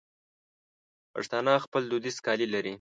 [1.13, 2.69] پښتانه خپل دودیز کالي لري.